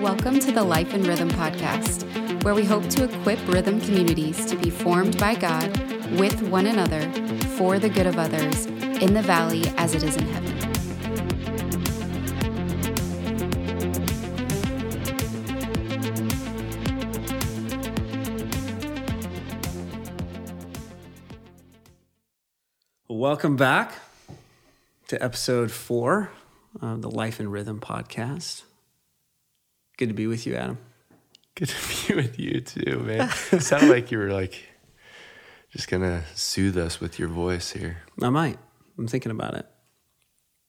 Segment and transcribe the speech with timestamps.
[0.00, 4.56] Welcome to the Life in Rhythm podcast, where we hope to equip rhythm communities to
[4.56, 5.76] be formed by God
[6.18, 7.02] with one another
[7.58, 10.56] for the good of others in the valley as it is in heaven.
[23.06, 23.98] Welcome back
[25.08, 26.30] to episode four
[26.80, 28.62] of the Life in Rhythm podcast.
[30.00, 30.78] Good to be with you, Adam.
[31.54, 31.68] Good
[32.08, 33.30] to be with you too, man.
[33.52, 34.64] It sounded like you were like
[35.72, 37.98] just gonna soothe us with your voice here.
[38.22, 38.58] I might.
[38.96, 39.66] I'm thinking about it.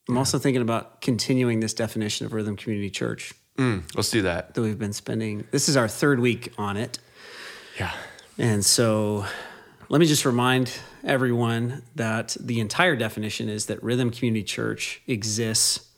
[0.10, 4.54] I'm also thinking about continuing this definition of Rhythm Community Church Mm, let's do that.
[4.54, 5.46] that we've been spending.
[5.52, 7.00] This is our third week on it.
[7.80, 7.92] Yeah.
[8.38, 9.26] And so
[9.88, 15.90] let me just remind everyone that the entire definition is that Rhythm Community Church exists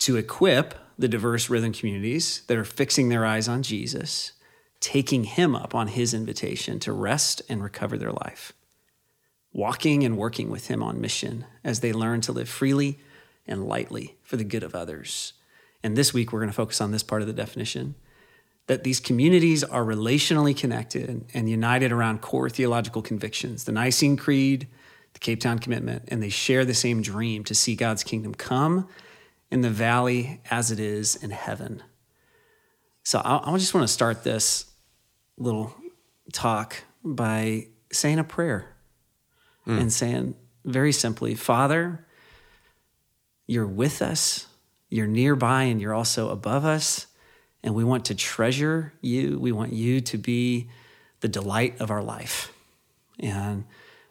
[0.00, 4.32] to equip the diverse rhythm communities that are fixing their eyes on Jesus,
[4.80, 8.52] taking him up on his invitation to rest and recover their life,
[9.52, 12.98] walking and working with him on mission as they learn to live freely
[13.46, 15.34] and lightly for the good of others.
[15.82, 17.94] And this week, we're going to focus on this part of the definition
[18.66, 24.66] that these communities are relationally connected and united around core theological convictions the Nicene Creed,
[25.12, 28.88] the Cape Town Commitment, and they share the same dream to see God's kingdom come
[29.50, 31.82] in the valley as it is in heaven.
[33.02, 34.66] So I, I just want to start this
[35.36, 35.74] little
[36.32, 38.74] talk by saying a prayer
[39.64, 39.78] hmm.
[39.78, 42.04] and saying very simply, Father,
[43.46, 44.46] you're with us,
[44.88, 47.06] you're nearby, and you're also above us.
[47.62, 49.38] And we want to treasure you.
[49.38, 50.68] We want you to be
[51.20, 52.52] the delight of our life.
[53.18, 53.64] And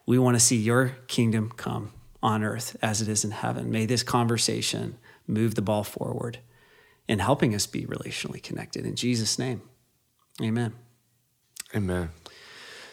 [0.06, 1.92] we want to see your kingdom come
[2.24, 3.72] on earth as it is in heaven.
[3.72, 4.98] May this conversation
[5.28, 6.40] move the ball forward
[7.08, 8.86] in helping us be relationally connected.
[8.86, 9.62] In Jesus' name,
[10.42, 10.74] amen.
[11.76, 12.10] Amen.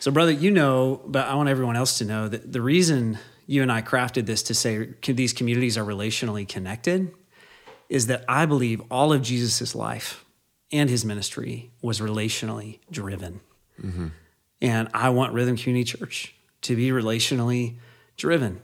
[0.00, 3.62] So, brother, you know, but I want everyone else to know that the reason you
[3.62, 7.12] and I crafted this to say these communities are relationally connected
[7.88, 10.24] is that I believe all of Jesus' life
[10.72, 13.40] and his ministry was relationally driven.
[13.80, 14.08] Mm-hmm.
[14.62, 17.76] And I want Rhythm Community Church to be relationally
[18.16, 18.62] driven,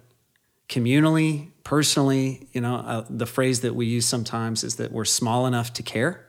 [0.68, 2.48] communally, personally.
[2.52, 5.82] You know, uh, the phrase that we use sometimes is that we're small enough to
[5.82, 6.26] care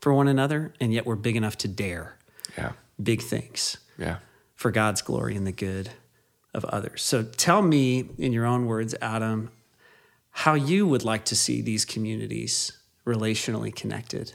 [0.00, 2.16] for one another, and yet we're big enough to dare
[2.56, 2.72] Yeah.
[3.02, 4.18] big things Yeah.
[4.54, 5.90] for God's glory and the good
[6.54, 7.02] of others.
[7.02, 9.50] So tell me, in your own words, Adam,
[10.30, 12.72] how you would like to see these communities
[13.06, 14.34] relationally connected.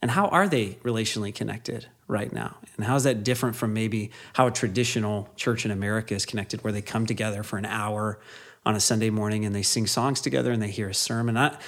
[0.00, 2.56] And how are they relationally connected right now?
[2.76, 6.62] And how is that different from maybe how a traditional church in America is connected,
[6.64, 8.18] where they come together for an hour
[8.64, 11.36] on a Sunday morning and they sing songs together and they hear a sermon?
[11.36, 11.60] I want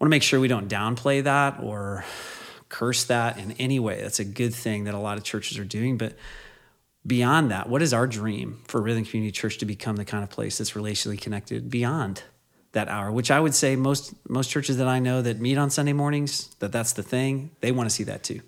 [0.00, 2.04] to make sure we don't downplay that or
[2.68, 4.00] curse that in any way.
[4.00, 5.98] That's a good thing that a lot of churches are doing.
[5.98, 6.14] But
[7.06, 10.30] beyond that, what is our dream for Rhythm Community Church to become the kind of
[10.30, 12.22] place that's relationally connected beyond
[12.72, 13.10] that hour?
[13.10, 16.54] Which I would say most most churches that I know that meet on Sunday mornings,
[16.60, 17.50] that that's the thing.
[17.60, 18.40] They want to see that too.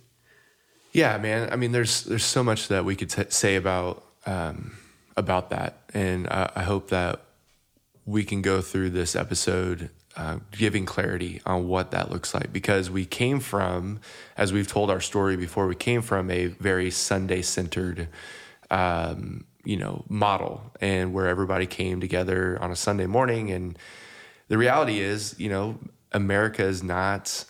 [0.92, 1.50] Yeah, man.
[1.52, 4.76] I mean, there's there's so much that we could t- say about um,
[5.16, 7.20] about that, and I, I hope that
[8.10, 12.52] we can go through this episode uh, giving clarity on what that looks like.
[12.52, 14.00] Because we came from,
[14.36, 18.08] as we've told our story before, we came from a very Sunday centered,
[18.70, 23.78] um, you know, model, and where everybody came together on a Sunday morning, and
[24.48, 25.78] the reality is, you know,
[26.10, 27.44] America is not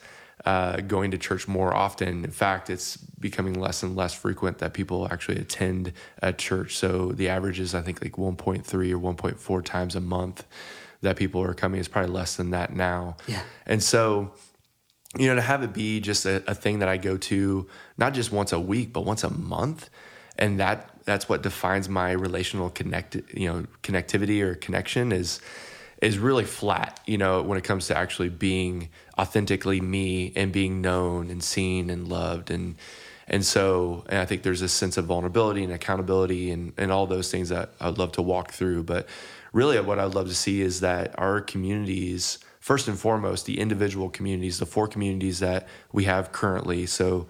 [0.45, 2.25] uh, going to church more often.
[2.25, 5.93] In fact, it's becoming less and less frequent that people actually attend
[6.23, 6.77] a church.
[6.77, 10.47] So the average is, I think, like 1.3 or 1.4 times a month
[11.03, 11.79] that people are coming.
[11.81, 13.17] It's probably less than that now.
[13.27, 13.43] Yeah.
[13.67, 14.33] And so,
[15.19, 17.69] you know, to have it be just a, a thing that I go to
[17.99, 19.91] not just once a week, but once a month,
[20.39, 25.41] and that that's what defines my relational connect, you know, connectivity or connection is
[26.01, 28.89] is really flat, you know, when it comes to actually being
[29.21, 32.77] authentically me and being known and seen and loved and
[33.29, 37.07] and so and I think there's this sense of vulnerability and accountability and and all
[37.07, 38.85] those things that I'd love to walk through.
[38.85, 39.07] But
[39.53, 44.09] really what I'd love to see is that our communities, first and foremost, the individual
[44.09, 46.87] communities, the four communities that we have currently.
[46.87, 47.29] So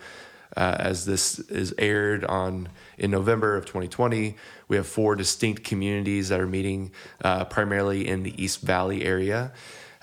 [0.56, 4.36] uh, as this is aired on in November of 2020.
[4.68, 9.52] We have four distinct communities that are meeting uh, primarily in the East Valley area.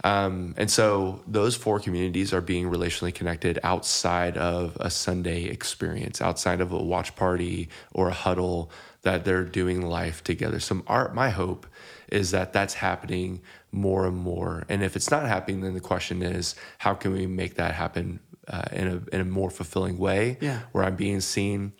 [0.04, 6.22] Um, and so those four communities are being relationally connected outside of a Sunday experience,
[6.22, 8.72] outside of a watch party or a huddle
[9.02, 10.60] that they're doing life together.
[10.60, 11.66] So our, my hope
[12.10, 13.42] is that that's happening
[13.72, 14.66] more and more.
[14.70, 18.20] And if it's not happening, then the question is, how can we make that happen
[18.48, 20.38] uh, in a in a more fulfilling way.
[20.42, 20.62] Yeah.
[20.72, 21.74] where I'm being seen.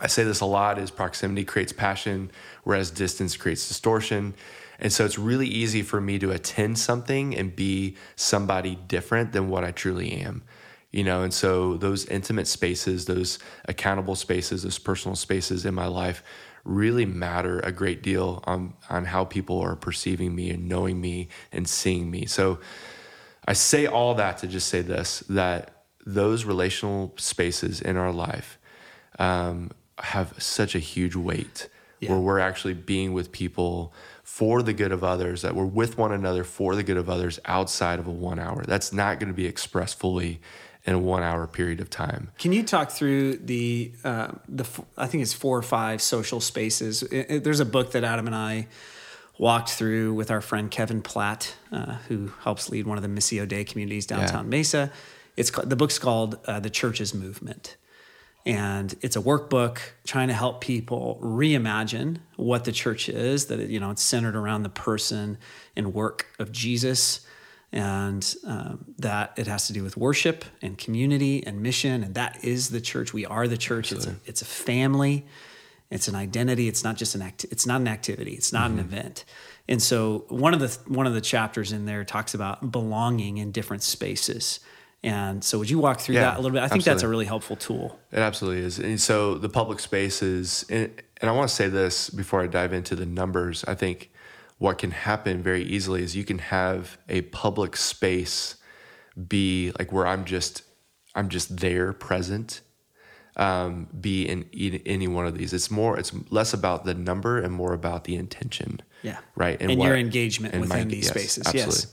[0.00, 2.30] I say this a lot: is proximity creates passion,
[2.64, 4.34] whereas distance creates distortion.
[4.78, 9.48] And so it's really easy for me to attend something and be somebody different than
[9.48, 10.42] what I truly am.
[10.90, 15.86] You know, and so those intimate spaces, those accountable spaces, those personal spaces in my
[15.86, 16.22] life
[16.64, 21.28] really matter a great deal on on how people are perceiving me and knowing me
[21.52, 22.26] and seeing me.
[22.26, 22.58] So
[23.46, 28.58] I say all that to just say this that those relational spaces in our life
[29.18, 31.68] um, have such a huge weight
[32.00, 32.10] Yeah.
[32.10, 33.92] where we're actually being with people
[34.24, 37.38] for the good of others, that we're with one another for the good of others
[37.44, 38.64] outside of a one hour.
[38.66, 40.40] That's not going to be expressed fully
[40.86, 42.30] in a one hour period of time.
[42.38, 44.64] Can you talk through the uh, the
[44.96, 47.02] I think it's four or five social spaces?
[47.04, 48.66] It- it- there's a book that Adam and I
[49.38, 53.46] walked through with our friend Kevin Platt, uh, who helps lead one of the Missio
[53.48, 54.90] Dei communities downtown Mesa.
[55.36, 57.76] It's the book's called uh, The Church as Movement,
[58.46, 63.46] and it's a workbook trying to help people reimagine what the church is.
[63.46, 65.38] That it, you know it's centered around the person
[65.76, 67.20] and work of Jesus.
[67.72, 72.04] And um, that it has to do with worship and community and mission.
[72.04, 73.12] And that is the church.
[73.12, 73.90] We are the church.
[73.90, 75.26] It's a, it's a family.
[75.90, 76.68] It's an identity.
[76.68, 78.32] It's not just an act it's not an activity.
[78.32, 79.24] It's not an event.
[79.68, 83.50] And so one of the one of the chapters in there talks about belonging in
[83.50, 84.60] different spaces
[85.04, 87.08] and so would you walk through Yeah, that a little bit i think that's a
[87.08, 88.78] really helpful tool It absolutely is.
[88.78, 90.90] And so the public spaces, and,
[91.20, 93.64] and I want to say this before I dive into the numbers.
[93.66, 94.10] I think
[94.58, 98.56] what can happen very easily is you can have a public space
[99.28, 100.62] be like where I'm just
[101.14, 102.60] I'm just there present
[103.36, 104.44] um, be in
[104.86, 105.52] any one of these.
[105.52, 108.80] It's more it's less about the number and more about the intention.
[109.02, 109.18] Yeah.
[109.34, 109.60] Right.
[109.60, 111.52] And what- your engagement and within these spaces.
[111.52, 111.86] Yes.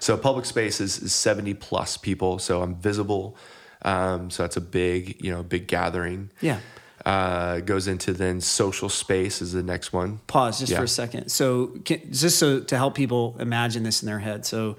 [0.00, 2.38] So public spaces is 70 plus people.
[2.38, 3.36] So I'm visible.
[3.82, 6.30] Um, so that's a big, you know, big gathering.
[6.40, 6.58] yeah
[7.04, 10.18] Uh, goes into then social space is the next one.
[10.26, 10.78] pause just Yeah.
[10.78, 11.28] for a second.
[11.30, 14.44] So, can, just so to help people imagine this in their head.
[14.44, 14.76] So,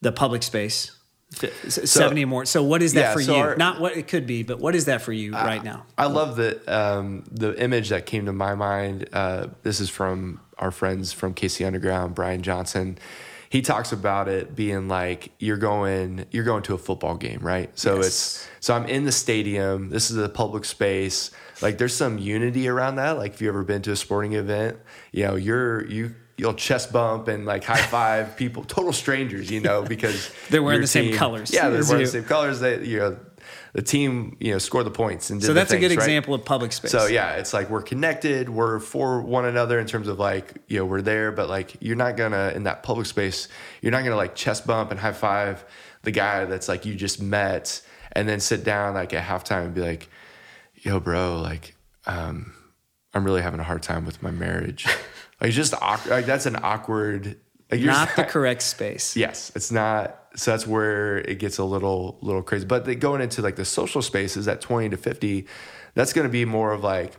[0.00, 0.92] the public space,
[1.32, 2.44] fi- s- seventy more.
[2.44, 3.40] So, what is that yeah, for so you?
[3.42, 5.84] our- Not what it could be, but what is that for you right now?
[5.98, 9.08] I love the um, the image that came to my mind.
[9.12, 12.98] Uh, this is from our friends from KC Underground, Brian Johnson.
[13.54, 17.70] He talks about it being like you're going you're going to a football game, right?
[17.78, 18.06] So Yes.
[18.08, 19.90] it's so I'm in the stadium.
[19.90, 21.30] This is a public space.
[21.62, 23.12] Like there's some unity around that.
[23.16, 24.78] Like if you ever been to a sporting event,
[25.12, 29.60] you know you're you you'll chest bump and like high five people, total strangers, you
[29.60, 32.06] know, because They're wearing the same colors Yeah, they're wearing you.
[32.06, 32.58] the same colors.
[32.58, 33.16] They you know
[33.74, 35.98] the team you know scored the points and did So that's a good right?
[35.98, 36.92] example of public space.
[36.92, 40.78] So yeah, it's like we're connected, we're for one another in terms of like, you
[40.78, 43.48] know, we're there, but like you're not gonna in that public space,
[43.82, 45.64] you're not gonna like chest bump and high five
[46.02, 47.82] the guy that's like you just met
[48.12, 50.08] and then sit down like at halftime and be like,
[50.74, 51.74] yo, bro, like,
[52.06, 52.52] um,
[53.12, 54.86] I'm really having a hard time with my marriage.
[55.40, 57.40] like just awkward like that's an awkward
[57.76, 59.16] like not just the correct space.
[59.16, 60.20] Yes, it's not.
[60.36, 62.66] So that's where it gets a little little crazy.
[62.66, 65.46] But they, going into like the social spaces at twenty to fifty,
[65.94, 67.12] that's going to be more of like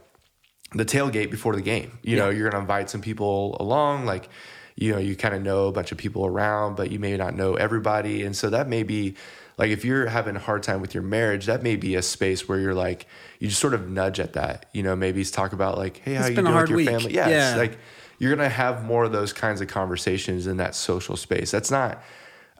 [0.73, 1.97] the tailgate before the game.
[2.01, 4.29] You know, you're going to invite some people along, like
[4.75, 7.33] you know, you kind of know a bunch of people around, but you may not
[7.35, 9.15] know everybody, and so that may be
[9.57, 12.49] like if you're having a hard time with your marriage, that may be a space
[12.49, 13.07] where you're like
[13.39, 14.65] you just sort of nudge at that.
[14.73, 16.89] You know, maybe talk about like, hey, how It's you doing with your week.
[16.89, 17.13] family?
[17.13, 17.55] Yeah, Yeah.
[17.55, 17.77] like
[18.17, 21.51] you're gonna have more of those kinds of conversations in that social space.
[21.51, 22.01] That's not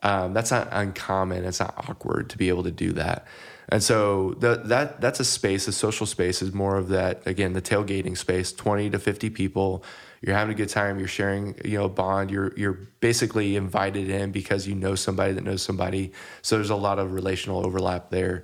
[0.03, 1.45] um, that's not uncommon.
[1.45, 3.25] It's not awkward to be able to do that.
[3.69, 5.67] And so the, that that's a space.
[5.67, 7.25] A social space is more of that.
[7.25, 9.83] Again, the tailgating space, twenty to fifty people.
[10.21, 10.99] You're having a good time.
[10.99, 12.29] You're sharing, you know, bond.
[12.29, 16.11] You're you're basically invited in because you know somebody that knows somebody.
[16.41, 18.43] So there's a lot of relational overlap there.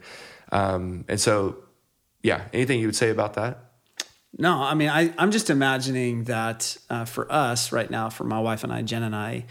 [0.51, 1.57] Um, and so,
[2.23, 2.45] yeah.
[2.53, 3.70] Anything you would say about that?
[4.37, 8.39] No, I mean, I, I'm just imagining that uh, for us right now, for my
[8.39, 9.45] wife and I, Jen and I,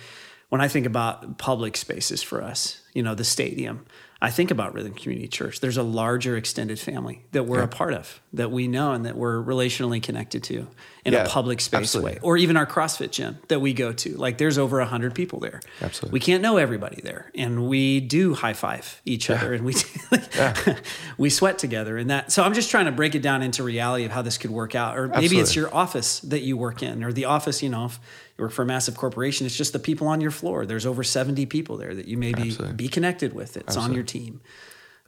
[0.51, 3.87] when I think about public spaces for us, you know, the stadium,
[4.23, 5.61] I think about Rhythm Community Church.
[5.61, 9.17] There's a larger extended family that we're a part of, that we know and that
[9.17, 10.67] we're relationally connected to
[11.07, 12.13] in Yeah, a public space absolutely.
[12.13, 14.17] way, or even our CrossFit gym that we go to.
[14.17, 15.61] Like, there's over 100 people there.
[15.81, 16.13] Absolutely.
[16.17, 17.31] We can't know everybody there.
[17.35, 19.75] And we do high five each other and we,
[21.17, 22.31] we sweat together and that.
[22.31, 24.75] So I'm just trying to break it down into reality of how this could work
[24.75, 24.99] out.
[24.99, 28.01] Or maybe it's your office that you work in or the office, you know, if
[28.41, 30.67] work for a massive corporation, it's just the people on your floor.
[30.67, 32.77] There's over 70 people there that you maybe Absolutely.
[32.77, 33.57] be connected with.
[33.57, 34.41] It's on your team.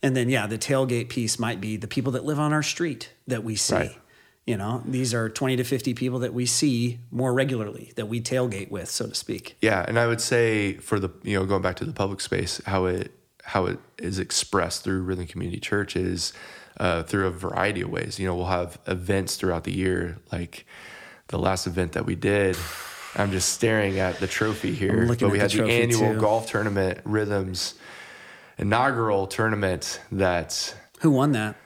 [0.02, 3.12] And then, yeah, the tailgate piece might be the people that live on our street
[3.28, 3.74] that we see.
[3.74, 3.98] Right.
[4.46, 8.20] You know, these are 20 to 50 people that we see more regularly, that we
[8.20, 9.56] tailgate with, so to speak.
[9.60, 12.60] Yeah, and I would say for the you know going back to the public space,
[12.66, 13.12] how it
[13.44, 16.32] how it is expressed through Rhythm Community Church is
[16.78, 18.18] uh, through a variety of ways.
[18.18, 20.66] You know, we'll have events throughout the year, like
[21.28, 22.56] the last event that we did.
[23.14, 26.20] I'm just staring at the trophy here, but we had the the, annual too.
[26.20, 27.74] golf tournament, Rhythms
[28.58, 30.00] inaugural tournament.
[30.12, 31.56] That Who won that?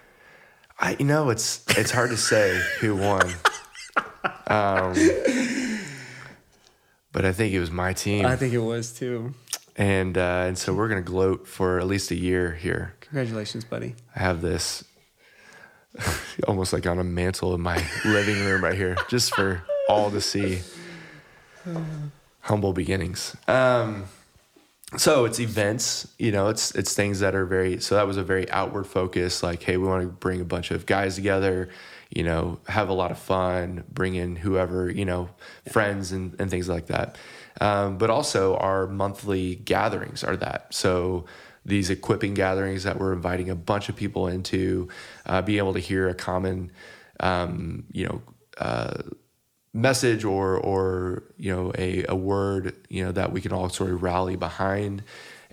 [0.78, 3.32] I, you know, it's it's hard to say who won.
[4.48, 4.92] Um,
[7.12, 9.34] but I think it was my team, I think it was too.
[9.76, 12.94] and uh, and so we're gonna gloat for at least a year here.
[13.00, 13.94] Congratulations, buddy.
[14.14, 14.84] I have this
[16.48, 20.20] almost like on a mantle in my living room right here, just for all to
[20.20, 20.60] see.
[22.40, 23.36] Humble beginnings.
[23.48, 24.04] Um,
[24.96, 27.80] so it's events, you know, it's it's things that are very.
[27.80, 29.42] So that was a very outward focus.
[29.42, 31.68] Like, hey, we want to bring a bunch of guys together,
[32.08, 35.28] you know, have a lot of fun, bring in whoever, you know,
[35.68, 37.18] friends and and things like that.
[37.60, 40.72] Um, but also our monthly gatherings are that.
[40.72, 41.24] So
[41.64, 44.88] these equipping gatherings that we're inviting a bunch of people into,
[45.26, 46.70] uh, be able to hear a common,
[47.18, 48.22] um, you know,
[48.58, 49.02] uh,
[49.76, 53.90] message or or you know a, a word you know that we can all sort
[53.90, 55.02] of rally behind.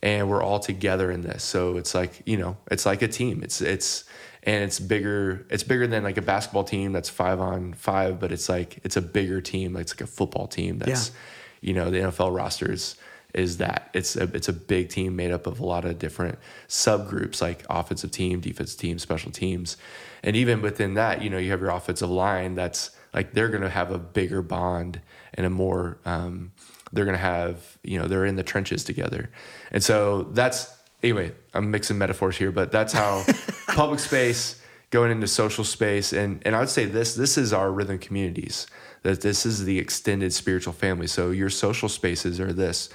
[0.01, 1.45] And we're all together in this.
[1.45, 3.41] So it's like you know it's like a team.
[3.41, 4.03] It's it's
[4.43, 8.33] and it's bigger it's bigger than like a basketball team that's five on five but
[8.33, 9.77] it's like it's a bigger team.
[9.77, 11.11] It's like a football team that's
[11.61, 12.95] you know the NFL rosters is
[13.33, 13.89] is that.
[13.93, 16.37] It's a it's a big team made up of a lot of different
[16.67, 19.77] subgroups like offensive team, defensive team, special teams,
[20.23, 23.61] and even within that, you know, you have your offensive line that's like they're going
[23.63, 25.01] to have a bigger bond
[25.33, 26.51] and a more um,
[26.91, 29.29] they're going to have you know they're in the trenches together,
[29.71, 31.31] and so that's anyway.
[31.53, 33.23] I'm mixing metaphors here, but that's how
[33.67, 37.71] public space going into social space and and I would say this this is our
[37.71, 38.67] rhythm communities
[39.01, 41.07] that this is the extended spiritual family.
[41.07, 42.89] So your social spaces are this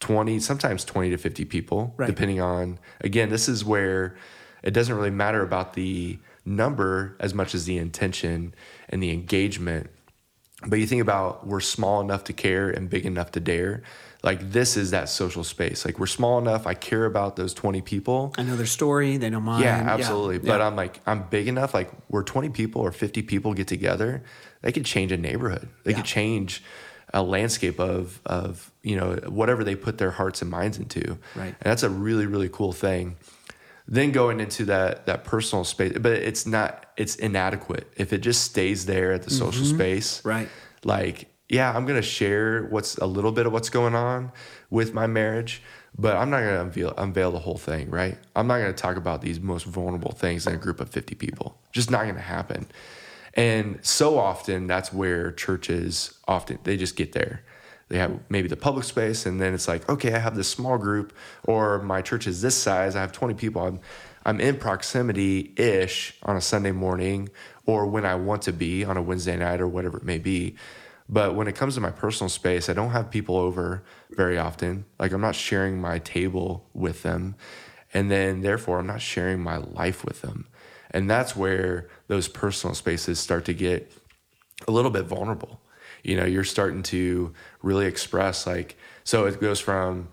[0.00, 2.06] 20 sometimes 20 to 50 people Right.
[2.06, 4.14] depending on again this is where
[4.62, 6.18] it doesn't really matter about the
[6.48, 8.54] number as much as the intention
[8.88, 9.90] and the engagement
[10.66, 13.82] but you think about we're small enough to care and big enough to dare
[14.24, 17.80] like this is that social space like we're small enough i care about those 20
[17.82, 19.16] people I know their story.
[19.18, 19.62] They know mine.
[19.62, 20.38] yeah, absolutely.
[20.38, 20.66] But Yeah.
[20.66, 21.74] I'm like, I'm big enough.
[21.74, 24.22] Like, where 20 people or 50 people get together,
[24.62, 25.68] they could change a neighborhood.
[25.84, 25.98] They Yeah.
[25.98, 26.62] could change
[27.14, 31.18] a landscape of of you know whatever they put their hearts and minds into.
[31.36, 31.54] Right.
[31.60, 33.16] And that's a really really cool thing.
[33.90, 38.42] Then going into that that personal space, but it's not it's inadequate if it just
[38.42, 40.18] stays there at the social space.
[40.18, 40.28] Mm-hmm.
[40.28, 40.48] Right.
[40.84, 44.30] Like, yeah, I'm gonna share what's a little bit of what's going on
[44.68, 45.62] with my marriage,
[45.96, 48.18] but I'm not gonna unveil unveil the whole thing, right?
[48.36, 51.58] I'm not gonna talk about these most vulnerable things in a group of 50 people.
[51.72, 52.66] Just not gonna happen.
[53.32, 57.42] And so often that's where churches often they just get there.
[57.88, 60.76] They have maybe the public space, and then it's like, okay, I have this small
[60.76, 61.14] group,
[61.44, 62.94] or my church is this size.
[62.96, 63.62] I have 20 people.
[63.62, 63.80] I'm
[64.24, 67.30] I'm in proximity ish on a Sunday morning,
[67.64, 70.56] or when I want to be on a Wednesday night, or whatever it may be.
[71.08, 74.84] But when it comes to my personal space, I don't have people over very often.
[74.98, 77.36] Like I'm not sharing my table with them,
[77.94, 80.48] and then therefore I'm not sharing my life with them.
[80.90, 83.90] And that's where those personal spaces start to get
[84.66, 85.62] a little bit vulnerable.
[86.02, 90.08] You know, you're starting to really express like so it goes from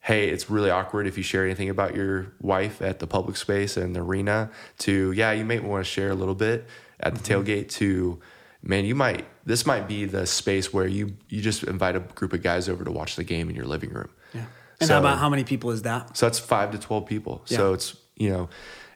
[0.00, 3.76] hey, it's really awkward if you share anything about your wife at the public space
[3.76, 6.66] and the arena to yeah, you may want to share a little bit
[7.00, 7.42] at the mm-hmm.
[7.42, 8.20] tailgate to
[8.62, 12.32] man, you might this might be the space where you you just invite a group
[12.32, 14.10] of guys over to watch the game in your living room.
[14.32, 14.44] Yeah.
[14.80, 16.16] And So- how about how many people is that?
[16.16, 17.42] So that's five to 12 people.
[17.44, 18.48] So it's, you know,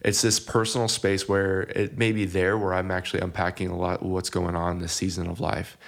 [0.03, 4.03] it's this personal space where it may be there where I'm actually unpacking a lot
[4.03, 5.79] of what's going on this season of life.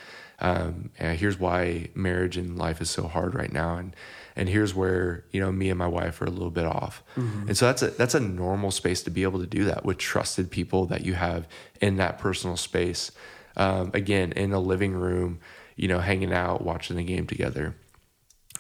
[0.41, 3.77] Um, and here's why marriage and life is so hard right now.
[3.77, 3.97] And,
[4.37, 7.03] and here's where, you know, me and my wife are a little bit off.
[7.49, 9.99] And so that's a, that's a normal space to be able to do that with
[9.99, 11.49] trusted people that you have
[11.81, 13.11] in that personal space.
[13.57, 15.41] Um, again, in a living room,
[15.75, 17.75] you know, hanging out, watching the game together.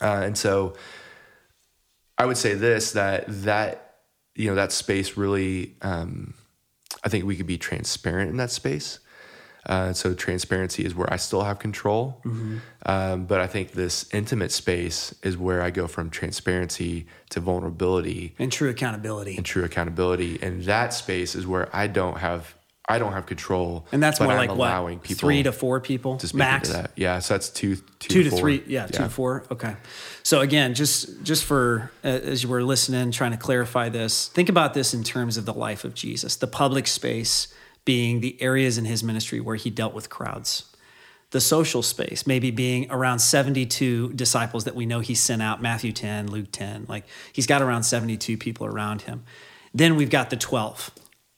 [0.01, 0.75] Uh, and so,
[2.19, 4.01] I would say this that that
[4.35, 6.35] you know that space really um,
[7.05, 8.99] I think we could be transparent in that space.
[9.69, 12.23] Uh, so transparency is where I still have control,
[12.87, 18.35] um, but I think this intimate space is where I go from transparency to vulnerability
[18.39, 19.37] And true accountability.
[19.37, 20.39] and true accountability.
[20.43, 22.55] And that space is where I don't have
[22.91, 23.87] I don't have control.
[23.93, 25.05] And that's more I'm like allowing what?
[25.05, 26.71] people Three to four people to max.
[26.71, 26.93] that.
[26.97, 28.39] Yeah, so that's two, two, two to four.
[28.39, 29.77] three yeah, two to four okay
[30.23, 34.49] so again just just for uh, as you were listening trying to clarify this think
[34.49, 37.49] about this in terms of the life of jesus the public space
[37.85, 40.69] being the areas in his ministry where he dealt with crowds
[41.31, 45.93] the social space, maybe being around 72 disciples that we know he sent out, Matthew
[45.93, 46.87] 10, Luke 10.
[46.89, 49.25] Like he's got around 72 people around him.
[49.75, 50.91] Then we've got the 12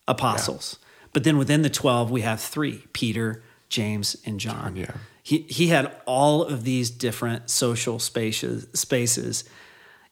[0.06, 0.78] apostles.
[0.78, 0.87] Yeah.
[1.12, 4.76] But then within the 12, we have three Peter, James, and John.
[4.76, 4.92] Yeah.
[5.23, 9.44] He, he had all of these different social spaces, spaces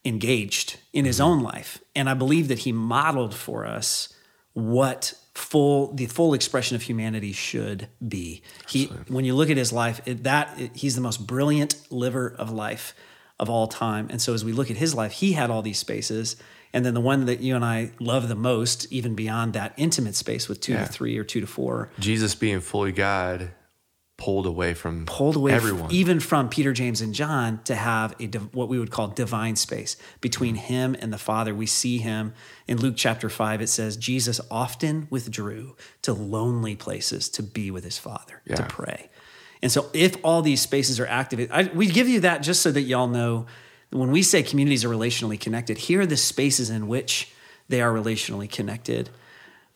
[0.05, 1.31] engaged in his mm-hmm.
[1.31, 1.81] own life.
[1.95, 4.13] And I believe that he modeled for us
[4.55, 8.43] what full the full expression of humanity should be.
[8.69, 12.35] He when you look at his life, it, that it, he's the most brilliant liver
[12.39, 12.95] of life
[13.39, 14.09] of all time.
[14.11, 16.37] And so as we look at his life, he had all these spaces.
[16.73, 20.17] And then the one that you and I love the most, even beyond that intimate
[20.17, 20.85] space with two yeah.
[20.85, 21.91] to three or two to four.
[21.99, 23.53] Jesus being fully God
[24.19, 28.15] pulled away from pulled away everyone, f- even from Peter, James, and John, to have
[28.21, 31.55] a div- what we would call divine space between him and the Father.
[31.55, 32.35] We see him
[32.67, 33.63] in Luke chapter five.
[33.63, 38.57] It says Jesus often withdrew to lonely places to be with his Father yeah.
[38.57, 39.09] to pray.
[39.63, 42.71] And so, if all these spaces are activated, I, we give you that just so
[42.73, 43.47] that y'all know
[43.91, 45.79] when we say communities are relationally connected.
[45.79, 47.33] Here are the spaces in which
[47.69, 49.11] they are relationally connected.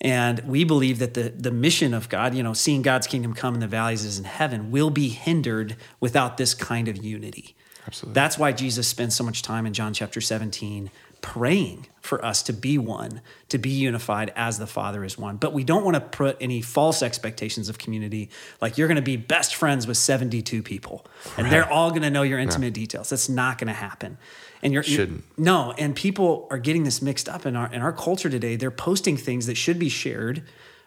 [0.02, 3.54] And we believe that the, the mission of God, you know, seeing God's kingdom come
[3.54, 7.54] in the valleys as in heaven, will be hindered without this kind of unity.
[7.86, 8.14] Absolutely.
[8.14, 10.90] That's why Jesus spends so much time in John chapter 17
[11.20, 15.36] praying for us to be one, to be unified as the Father is one.
[15.36, 18.28] But we don't want to put any false expectations of community,
[18.60, 21.06] like you're going to be best friends with 72 people
[21.36, 21.50] and right.
[21.50, 22.82] they're all going to know your intimate yeah.
[22.82, 23.08] details.
[23.08, 24.18] That's not going to happen
[24.62, 27.82] and you're shouldn't you, no and people are getting this mixed up in our in
[27.82, 30.42] our culture today they're posting things that should be shared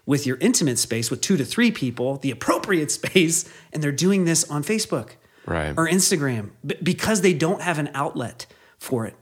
[0.06, 4.26] with your intimate space with two to three people the appropriate space and they're doing
[4.26, 5.12] this on facebook
[5.46, 8.46] right or instagram because they don't have an outlet
[8.78, 9.16] for it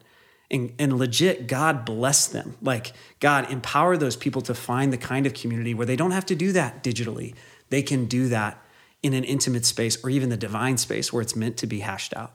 [0.54, 2.56] and, and legit god bless them.
[2.62, 6.26] Like god empower those people to find the kind of community where they don't have
[6.28, 7.36] to do that digitally.
[7.70, 8.64] They can do that
[9.02, 12.16] in an intimate space or even the divine space where it's meant to be hashed
[12.16, 12.32] out.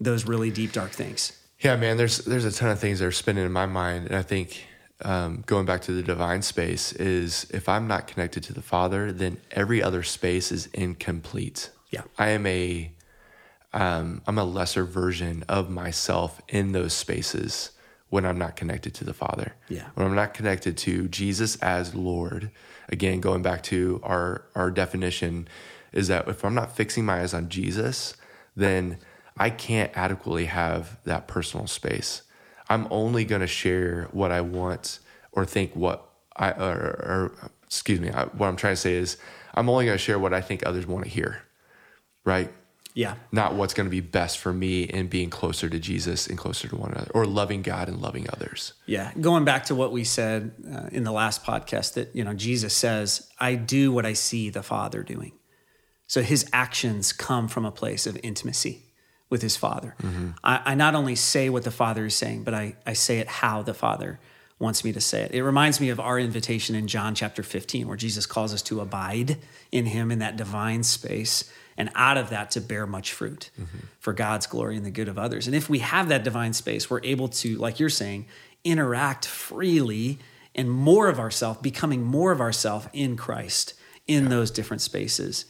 [0.00, 1.32] Those really deep dark things.
[1.60, 1.96] Yeah, man.
[1.96, 4.66] There's there's a ton of things that are spinning in my mind, and I think
[5.02, 9.12] um, going back to the divine space is if I'm not connected to the Father,
[9.12, 11.70] then every other space is incomplete.
[11.90, 12.92] Yeah, I am a
[13.74, 17.72] um, I'm a lesser version of myself in those spaces
[18.08, 19.54] when I'm not connected to the Father.
[19.68, 22.50] Yeah, when I'm not connected to Jesus as Lord.
[22.88, 25.48] Again, going back to our our definition
[25.92, 28.16] is that if I'm not fixing my eyes on Jesus,
[28.56, 28.98] then
[29.36, 32.22] I can't adequately have that personal space.
[32.68, 35.00] I'm only going to share what I want
[35.32, 39.16] or think what I, or, or excuse me, I, what I'm trying to say is
[39.54, 41.42] I'm only going to share what I think others want to hear,
[42.24, 42.50] right?
[42.94, 43.16] Yeah.
[43.32, 46.68] Not what's going to be best for me in being closer to Jesus and closer
[46.68, 48.72] to one another or loving God and loving others.
[48.86, 49.12] Yeah.
[49.20, 52.74] Going back to what we said uh, in the last podcast that, you know, Jesus
[52.74, 55.32] says, I do what I see the Father doing.
[56.06, 58.84] So his actions come from a place of intimacy
[59.30, 59.96] with his father.
[60.02, 60.30] Mm-hmm.
[60.44, 63.26] I, I, not only say what the father is saying, but I, I say it
[63.26, 64.20] how the father
[64.58, 65.32] wants me to say it.
[65.32, 68.80] It reminds me of our invitation in John chapter 15, where Jesus calls us to
[68.80, 69.38] abide
[69.72, 73.78] in him in that divine space, and out of that to bear much fruit mm-hmm.
[73.98, 75.46] for God's glory and the good of others.
[75.46, 78.26] And if we have that divine space, we're able to, like you're saying,
[78.64, 80.18] interact freely
[80.54, 83.74] and more of ourself, becoming more of ourself in Christ
[84.06, 84.28] in yeah.
[84.30, 85.46] those different spaces.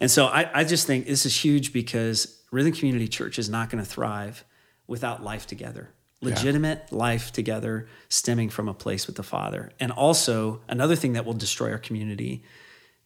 [0.00, 3.70] And so I, I just think this is huge because Rhythm Community Church is not
[3.70, 4.44] going to thrive
[4.86, 5.90] without life together.
[6.20, 6.98] Legitimate yeah.
[6.98, 9.72] life together stemming from a place with the Father.
[9.80, 12.44] And also another thing that will destroy our community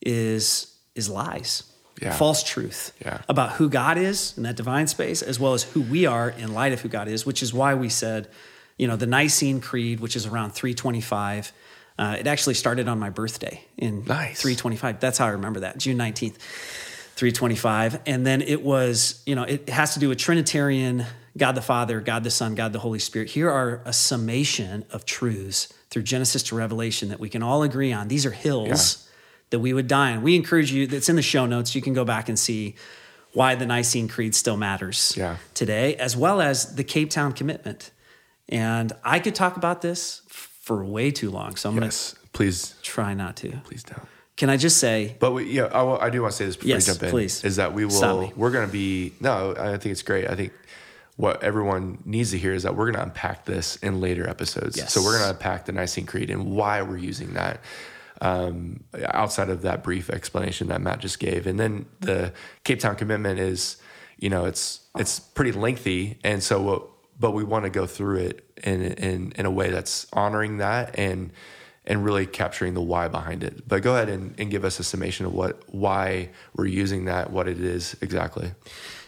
[0.02, 1.64] is is lies.
[2.00, 2.12] Yeah.
[2.12, 3.22] False truth yeah.
[3.28, 6.52] about who God is in that divine space, as well as who we are in
[6.52, 8.28] light of who God is, which is why we said,
[8.76, 11.52] you know, the Nicene Creed, which is around 325,
[11.98, 14.34] uh, it actually started on my birthday in Nicaea.
[14.34, 15.00] 325.
[15.00, 16.36] That's how I remember that, June 19th.
[17.16, 18.00] 325.
[18.04, 21.06] And then it was, you know, it has to do with Trinitarian
[21.36, 23.30] God the Father, God the Son, God the Holy Spirit.
[23.30, 27.92] Here are a summation of truths through Genesis to Revelation that we can all agree
[27.92, 28.08] on.
[28.08, 29.05] These are hills yeah.
[29.50, 30.22] That we would die on.
[30.22, 31.74] We encourage you, that's in the show notes.
[31.74, 32.74] You can go back and see
[33.32, 35.36] why the Nicene Creed still matters yeah.
[35.54, 37.90] today, as well as the Cape Town commitment.
[38.48, 41.56] And I could talk about this for way too long.
[41.56, 43.52] So I'm yes, going to please try not to.
[43.64, 44.08] Please don't.
[44.36, 45.16] Can I just say?
[45.18, 47.10] But we, yeah, I, I, do want to say this before yes, you jump in.
[47.10, 47.42] Please.
[47.44, 50.28] Is that we will, we're going to be, no, I think it's great.
[50.28, 50.52] I think
[51.16, 54.76] what everyone needs to hear is that we're going to unpack this in later episodes.
[54.76, 54.92] Yes.
[54.92, 57.60] So we're going to unpack the Nicene Creed and why we're using that
[58.20, 61.46] um, outside of that brief explanation that Matt just gave.
[61.46, 62.32] And then the
[62.64, 63.76] Cape Town commitment is,
[64.18, 66.18] you know, it's, it's pretty lengthy.
[66.24, 69.70] And so what, but we want to go through it in, in, in a way
[69.70, 71.32] that's honoring that and,
[71.84, 73.68] and really capturing the why behind it.
[73.68, 77.30] But go ahead and, and give us a summation of what why we're using that,
[77.30, 78.50] what it is exactly.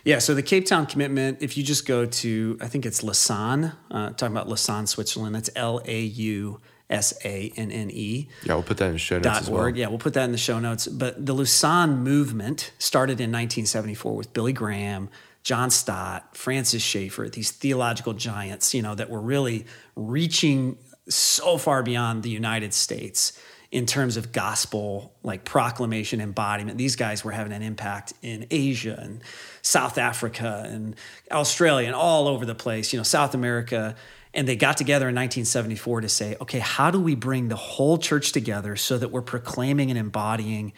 [0.04, 3.72] Yeah, so the Cape Town commitment, if you just go to, I think it's Lausanne,
[3.90, 8.28] uh, talking about Lausanne, Switzerland, that's L A U S A N N E.
[8.44, 9.62] Yeah, we'll put that in the show notes Dot as well.
[9.62, 9.76] org.
[9.76, 10.86] Yeah, we'll put that in the show notes.
[10.86, 15.10] But the Lausanne movement started in 1974 with Billy Graham,
[15.42, 21.82] John Stott, Francis Schaeffer, these theological giants, you know, that were really reaching so far
[21.82, 23.38] beyond the United States
[23.70, 28.98] in terms of gospel like proclamation embodiment these guys were having an impact in asia
[28.98, 29.22] and
[29.60, 30.96] south africa and
[31.30, 33.94] australia and all over the place you know south america
[34.38, 37.98] and they got together in 1974 to say okay how do we bring the whole
[37.98, 40.72] church together so that we're proclaiming and embodying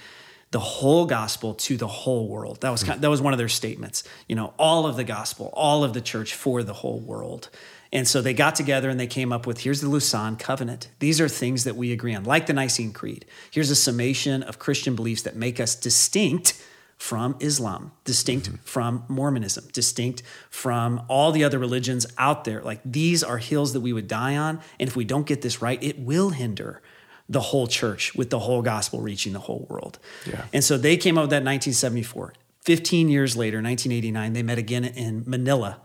[0.50, 3.48] the whole gospel to the whole world that was kind that was one of their
[3.48, 7.50] statements you know all of the gospel all of the church for the whole world
[7.92, 10.88] and so they got together and they came up with here's the Lausanne Covenant.
[11.00, 13.26] These are things that we agree on, like the Nicene Creed.
[13.50, 16.54] Here's a summation of Christian beliefs that make us distinct
[17.00, 18.56] from Islam, distinct mm-hmm.
[18.56, 22.60] from Mormonism, distinct from all the other religions out there.
[22.60, 24.60] Like these are hills that we would die on.
[24.78, 26.82] And if we don't get this right, it will hinder
[27.26, 29.98] the whole church with the whole gospel reaching the whole world.
[30.26, 30.44] Yeah.
[30.52, 32.34] And so they came up with that in 1974.
[32.60, 35.80] 15 years later, 1989, they met again in Manila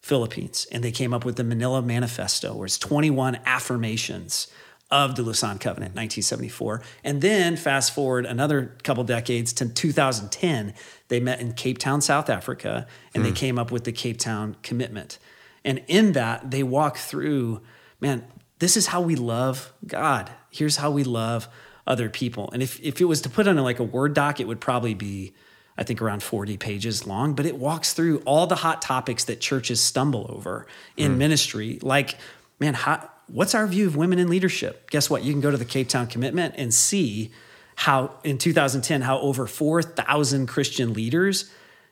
[0.00, 0.66] Philippines.
[0.72, 4.48] And they came up with the Manila Manifesto, where it's 21 affirmations
[4.90, 6.82] of the Lausanne Covenant, 1974.
[7.02, 10.74] And then fast forward another couple decades to 2010,
[11.08, 13.26] they met in Cape Town, South Africa, and mm.
[13.26, 13.36] they hmm.
[13.36, 15.18] came up with the Cape Town Commitment.
[15.64, 17.62] And in that, they walk through,
[18.00, 18.24] man,
[18.58, 20.30] this is how we love God.
[20.50, 21.48] Here's how we love
[21.86, 22.50] other people.
[22.52, 24.94] And if, if it was to put on like a Word doc, it would probably
[24.94, 25.34] be
[25.76, 29.40] I think around 40 pages long, but it walks through all the hot topics that
[29.40, 30.66] churches stumble over
[30.96, 31.16] in mm.
[31.16, 31.78] ministry.
[31.82, 32.16] Like,
[32.60, 34.90] man, how, what's our view of women in leadership?
[34.90, 35.22] Guess what?
[35.22, 37.30] You can go to the Cape Town Commitment and see
[37.76, 41.50] how in 2010 how over 4,000 Christian leaders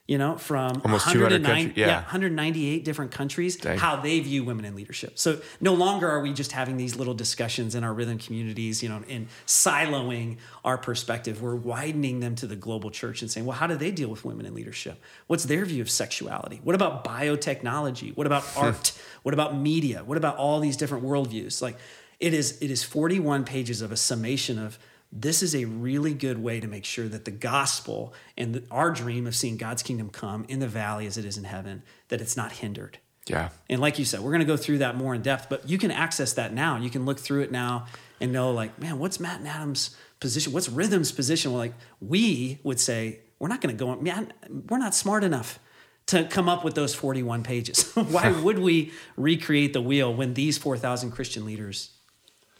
[0.08, 1.86] you know, from almost 109, yeah.
[1.86, 1.94] yeah.
[1.94, 3.78] 198 different countries, Dang.
[3.78, 5.16] how they view women in leadership.
[5.16, 8.88] So no longer are we just having these little discussions in our rhythm communities, you
[8.88, 11.40] know, in siloing our perspective.
[11.40, 14.24] We're widening them to the global church and saying, well, how do they deal with
[14.24, 15.00] women in leadership?
[15.28, 16.60] What's their view of sexuality?
[16.64, 18.16] What about biotechnology?
[18.16, 18.64] What about hmm.
[18.64, 18.92] art?
[19.22, 20.04] What about media?
[20.04, 21.62] What about all these different worldviews?
[21.62, 21.76] Like
[22.20, 24.78] it is, it is 41 pages of a summation of
[25.12, 28.90] this is a really good way to make sure that the gospel and the, our
[28.90, 32.20] dream of seeing God's kingdom come in the valley as it is in heaven, that
[32.20, 32.98] it's not hindered.
[33.26, 33.50] Yeah.
[33.68, 35.78] And like you said, we're going to go through that more in depth, but you
[35.78, 36.78] can access that now.
[36.78, 37.87] You can look through it now
[38.20, 40.52] and know, like, man, what's Matt and Adam's position?
[40.52, 41.52] What's Rhythm's position?
[41.52, 44.32] Well, like, we would say, we're not going to go on, man,
[44.68, 45.58] we're not smart enough
[46.06, 47.92] to come up with those 41 pages.
[47.94, 51.90] Why would we recreate the wheel when these 4,000 Christian leaders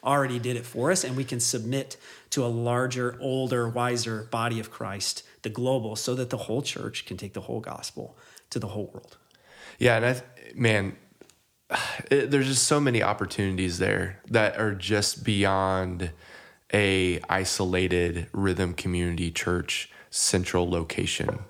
[0.05, 1.97] already did it for us and we can submit
[2.31, 7.07] to a larger, older, wiser body of Christ, the global, so that the whole church
[7.07, 8.17] can take the whole gospel
[8.51, 9.17] to the whole world.
[9.79, 10.23] Yeah, and I,
[10.55, 10.97] man,
[12.11, 16.11] it, there's just so many opportunities there that are just beyond
[16.73, 21.41] a isolated rhythm community church central location.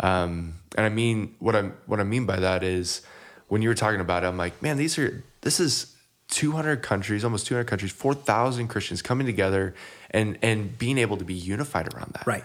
[0.00, 3.02] Um, and I mean what I what I mean by that is
[3.48, 5.96] when you were talking about it, I'm like, man, these are this is
[6.28, 9.74] 200 countries, almost 200 countries, 4,000 Christians coming together
[10.10, 12.26] and and being able to be unified around that.
[12.26, 12.44] Right.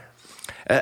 [0.70, 0.82] Uh,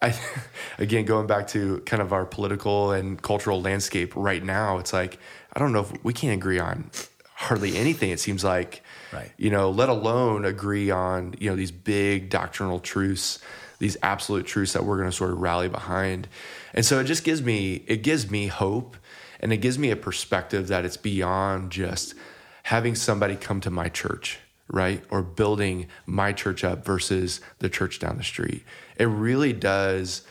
[0.00, 0.14] I,
[0.78, 5.18] again, going back to kind of our political and cultural landscape right now, it's like
[5.52, 6.90] I don't know if we can't agree on
[7.34, 8.10] hardly anything.
[8.10, 8.82] It seems like,
[9.12, 9.32] right.
[9.36, 13.38] You know, let alone agree on you know these big doctrinal truths,
[13.82, 16.28] these absolute truths that we're going to sort of rally behind.
[16.72, 18.96] And so it just gives me it gives me hope
[19.40, 22.14] and it gives me a perspective that it's beyond just
[22.62, 25.02] having somebody come to my church, right?
[25.10, 28.62] Or building my church up versus the church down the street.
[28.96, 30.22] It really does,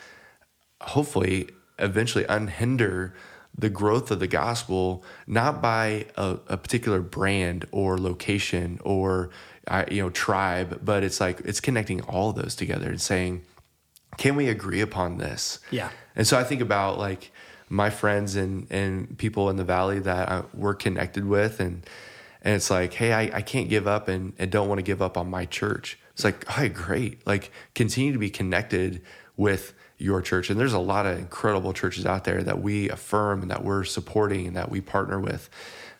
[0.79, 3.11] hopefully, eventually unhinder
[3.57, 9.29] the growth of the gospel, not by a, a particular brand or location or
[9.67, 13.43] uh, you know tribe, but it's like it's connecting all of those together and saying,
[14.17, 15.59] can we agree upon this?
[15.69, 15.89] Yeah.
[16.15, 17.31] And so I think about like
[17.69, 21.85] my friends and and people in the valley that I, we're connected with and
[22.41, 25.01] and it's like hey I, I can't give up and, and don't want to give
[25.01, 29.01] up on my church it's like hey great like continue to be connected
[29.37, 33.41] with your church and there's a lot of incredible churches out there that we affirm
[33.41, 35.49] and that we're supporting and that we partner with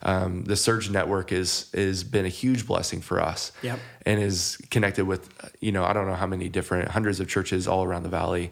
[0.03, 3.79] um, the surge network is is been a huge blessing for us yep.
[4.05, 7.67] and is connected with you know i don't know how many different hundreds of churches
[7.67, 8.51] all around the valley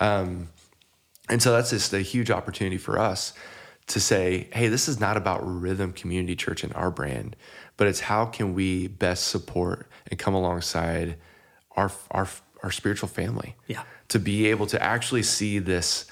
[0.00, 0.48] um,
[1.28, 3.32] and so that's just a huge opportunity for us
[3.90, 7.36] to say, hey, this is not about Rhythm Community Church and our brand,
[7.76, 11.16] but it's how can we best support and come alongside
[11.76, 12.28] our our
[12.62, 13.56] our spiritual family.
[13.66, 13.82] Yeah.
[14.10, 16.06] To be able to actually see this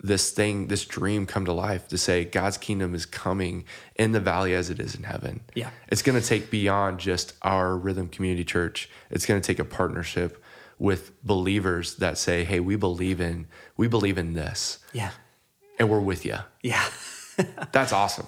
[0.00, 3.64] this thing, this dream come to life to say God's kingdom is coming
[3.96, 5.40] in the valley as it is in heaven.
[5.54, 5.70] Yeah.
[5.88, 8.90] It's going to take beyond just our Rhythm Community Church.
[9.10, 10.42] It's going to take a partnership
[10.78, 15.10] with believers that say, "Hey, we believe in we believe in this." Yeah.
[15.78, 16.36] And we're with you.
[16.62, 16.84] Yeah.
[17.72, 18.26] That's awesome.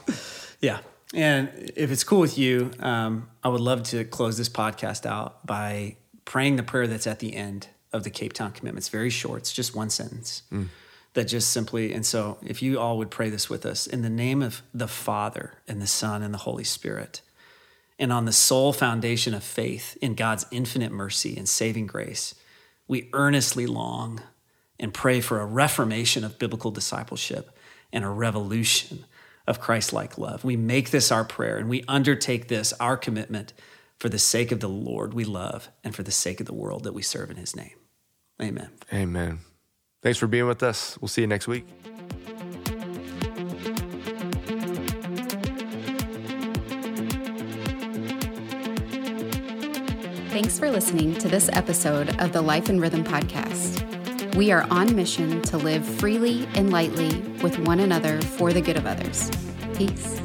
[0.60, 0.78] Yeah.
[1.14, 5.46] And if it's cool with you, um, I would love to close this podcast out
[5.46, 8.78] by praying the prayer that's at the end of the Cape Town commitment.
[8.82, 10.64] It's very short, it's just one sentence hmm.
[11.14, 14.10] that just simply, and so if you all would pray this with us in the
[14.10, 17.22] name of the Father and the Son and the Holy Spirit,
[17.98, 22.34] and on the sole foundation of faith in God's infinite mercy and saving grace,
[22.86, 24.22] we earnestly long
[24.78, 27.50] and pray for a reformation of biblical discipleship
[27.92, 29.04] and a revolution
[29.46, 30.44] of Christ like love.
[30.44, 33.52] We make this our prayer and we undertake this, our commitment,
[33.98, 36.84] for the sake of the Lord we love and for the sake of the world
[36.84, 37.77] that we serve in his name.
[38.40, 38.70] Amen.
[38.92, 39.40] Amen.
[40.02, 40.96] Thanks for being with us.
[41.00, 41.66] We'll see you next week.
[50.30, 53.84] Thanks for listening to this episode of the Life in Rhythm podcast.
[54.36, 58.76] We are on mission to live freely and lightly with one another for the good
[58.76, 59.30] of others.
[59.74, 60.20] Peace.